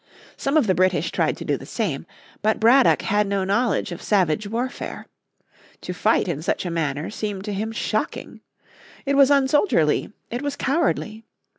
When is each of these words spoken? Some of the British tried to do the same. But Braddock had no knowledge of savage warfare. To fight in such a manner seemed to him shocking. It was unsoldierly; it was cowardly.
Some 0.35 0.57
of 0.57 0.65
the 0.65 0.73
British 0.73 1.11
tried 1.11 1.37
to 1.37 1.45
do 1.45 1.57
the 1.57 1.65
same. 1.67 2.07
But 2.41 2.59
Braddock 2.59 3.03
had 3.03 3.27
no 3.27 3.43
knowledge 3.43 3.91
of 3.91 4.01
savage 4.01 4.47
warfare. 4.47 5.05
To 5.81 5.93
fight 5.93 6.27
in 6.27 6.41
such 6.41 6.65
a 6.65 6.71
manner 6.71 7.11
seemed 7.11 7.45
to 7.45 7.53
him 7.53 7.71
shocking. 7.71 8.41
It 9.05 9.15
was 9.15 9.29
unsoldierly; 9.29 10.11
it 10.31 10.41
was 10.41 10.55
cowardly. 10.55 11.23